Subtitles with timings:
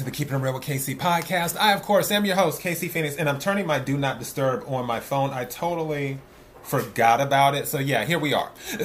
[0.00, 1.58] to the Keeping It Real with KC podcast.
[1.58, 4.64] I, of course, am your host, KC Phoenix, and I'm turning my Do Not Disturb
[4.66, 5.28] on my phone.
[5.28, 6.18] I totally
[6.62, 7.68] forgot about it.
[7.68, 8.50] So, yeah, here we are.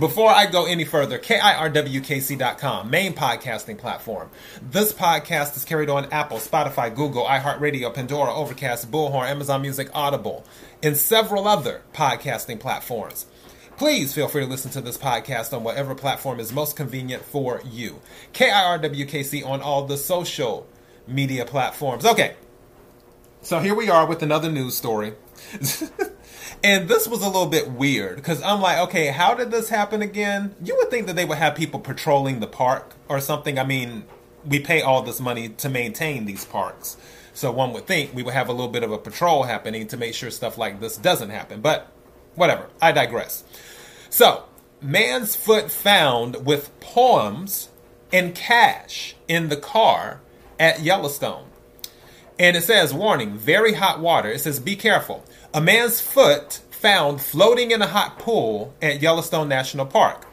[0.00, 4.30] Before I go any further, KIRWKC.com, main podcasting platform.
[4.60, 10.44] This podcast is carried on Apple, Spotify, Google, iHeartRadio, Pandora, Overcast, Bullhorn, Amazon Music, Audible,
[10.82, 13.26] and several other podcasting platforms.
[13.82, 17.60] Please feel free to listen to this podcast on whatever platform is most convenient for
[17.68, 18.00] you.
[18.32, 20.68] KIRWKC on all the social
[21.08, 22.06] media platforms.
[22.06, 22.36] Okay,
[23.40, 25.14] so here we are with another news story.
[26.62, 30.00] and this was a little bit weird because I'm like, okay, how did this happen
[30.00, 30.54] again?
[30.62, 33.58] You would think that they would have people patrolling the park or something.
[33.58, 34.04] I mean,
[34.46, 36.96] we pay all this money to maintain these parks.
[37.34, 39.96] So one would think we would have a little bit of a patrol happening to
[39.96, 41.60] make sure stuff like this doesn't happen.
[41.60, 41.91] But
[42.34, 43.44] whatever, I digress.
[44.10, 44.44] So,
[44.80, 47.68] man's foot found with poems
[48.12, 50.20] and cash in the car
[50.58, 51.46] at Yellowstone.
[52.38, 54.28] And it says, warning, very hot water.
[54.28, 55.24] It says, be careful.
[55.54, 60.26] A man's foot found floating in a hot pool at Yellowstone National Park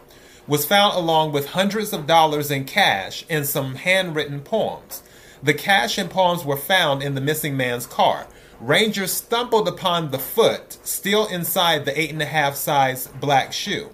[0.47, 5.03] was found along with hundreds of dollars in cash and some handwritten poems.
[5.43, 8.27] The cash and poems were found in the missing man's car.
[8.59, 13.89] Rangers stumbled upon the foot still inside the eight and a half size black shoe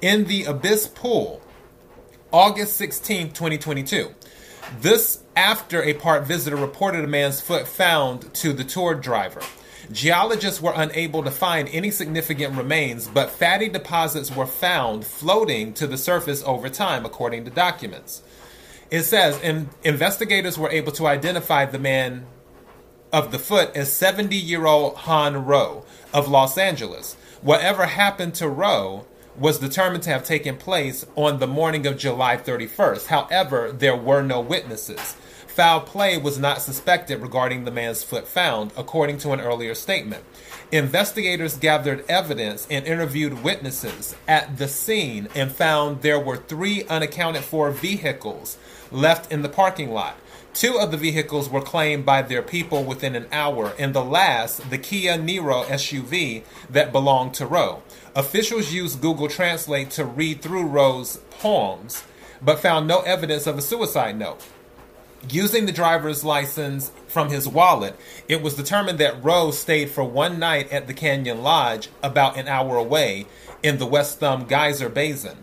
[0.00, 1.42] in the Abyss Pool,
[2.32, 4.14] August 16, 2022.
[4.80, 9.42] This after a park visitor reported a man's foot found to the tour driver.
[9.92, 15.86] Geologists were unable to find any significant remains, but fatty deposits were found floating to
[15.86, 18.22] the surface over time, according to documents.
[18.90, 22.26] It says in, investigators were able to identify the man
[23.12, 27.14] of the foot is 70 year old Han Ro of Los Angeles.
[27.42, 29.06] Whatever happened to Ro
[29.38, 33.06] was determined to have taken place on the morning of July 31st.
[33.06, 35.16] However, there were no witnesses.
[35.58, 40.22] Foul play was not suspected regarding the man's foot found, according to an earlier statement.
[40.70, 47.42] Investigators gathered evidence and interviewed witnesses at the scene and found there were three unaccounted
[47.42, 48.56] for vehicles
[48.92, 50.14] left in the parking lot.
[50.54, 54.70] Two of the vehicles were claimed by their people within an hour, and the last,
[54.70, 57.82] the Kia Niro SUV, that belonged to Ro.
[58.14, 62.04] Officials used Google Translate to read through Ro's poems,
[62.40, 64.40] but found no evidence of a suicide note.
[65.28, 67.96] Using the driver's license from his wallet,
[68.28, 72.46] it was determined that Ro stayed for one night at the Canyon Lodge about an
[72.46, 73.26] hour away
[73.62, 75.38] in the West Thumb Geyser Basin.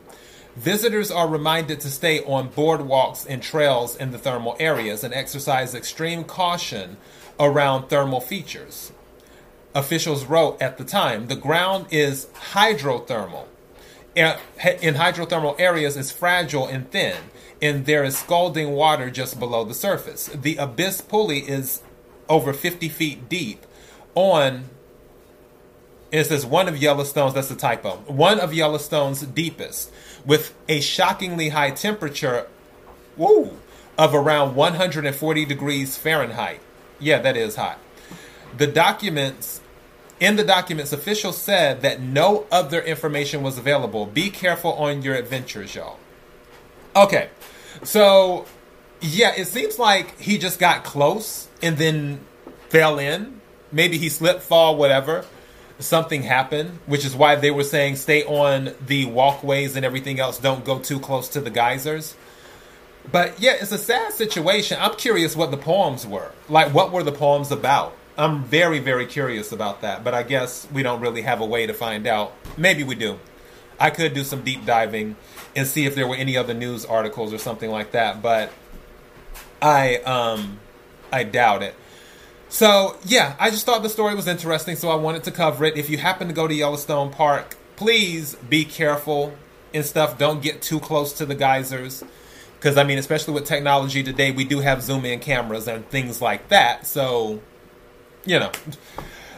[0.56, 5.76] Visitors are reminded to stay on boardwalks and trails in the thermal areas and exercise
[5.76, 6.96] extreme caution
[7.38, 8.94] around thermal features.
[9.76, 13.48] Officials wrote at the time the ground is hydrothermal.
[14.16, 17.18] In hydrothermal areas is fragile and thin,
[17.62, 20.28] and there is scalding water just below the surface.
[20.28, 21.82] The abyss pulley is
[22.30, 23.66] over 50 feet deep
[24.16, 24.70] on
[26.12, 29.92] it says one of Yellowstone's, that's a typo, one of Yellowstone's deepest,
[30.26, 32.48] with a shockingly high temperature,
[33.18, 33.58] woo,
[33.98, 36.62] of around 140 degrees Fahrenheit.
[37.00, 37.80] Yeah, that is hot.
[38.58, 39.60] The documents,
[40.20, 44.06] in the documents, officials said that no other information was available.
[44.06, 46.00] Be careful on your adventures, y'all.
[46.96, 47.30] Okay,
[47.84, 48.46] so
[49.02, 52.22] yeah, it seems like he just got close and then
[52.70, 53.42] fell in.
[53.72, 55.26] Maybe he slipped, fall, whatever
[55.80, 60.40] something happened, which is why they were saying stay on the walkways and everything else.
[60.40, 62.16] Don't go too close to the geysers.
[63.12, 64.78] But yeah, it's a sad situation.
[64.80, 66.32] I'm curious what the poems were.
[66.50, 67.96] Like, what were the poems about?
[68.18, 70.04] I'm very, very curious about that.
[70.04, 72.34] But I guess we don't really have a way to find out.
[72.58, 73.20] Maybe we do.
[73.80, 75.18] I could do some deep diving
[75.56, 78.22] and see if there were any other news articles or something like that.
[78.22, 78.52] But
[79.62, 80.60] I, um,
[81.12, 81.76] I doubt it.
[82.48, 85.78] So, yeah, I just thought the story was interesting, so I wanted to cover it.
[85.78, 89.34] If you happen to go to Yellowstone Park, please be careful
[89.74, 90.18] and stuff.
[90.18, 92.04] Don't get too close to the geysers.
[92.58, 96.22] Because, I mean, especially with technology today, we do have zoom in cameras and things
[96.22, 96.88] like that.
[96.88, 97.42] So,
[98.26, 98.52] you know.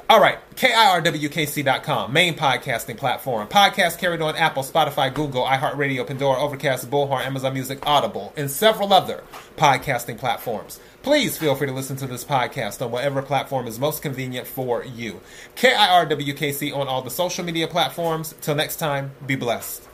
[0.10, 3.50] All right, KIRWKC.com, main podcasting platform.
[3.50, 8.94] Podcast carried on Apple, Spotify, Google, iHeartRadio, Pandora, Overcast, Bullhorn, Amazon Music, Audible, and several
[8.94, 9.22] other
[9.58, 10.80] podcasting platforms.
[11.04, 14.82] Please feel free to listen to this podcast on whatever platform is most convenient for
[14.86, 15.20] you.
[15.58, 18.34] KIRWKC on all the social media platforms.
[18.40, 19.90] Till next time, be blessed.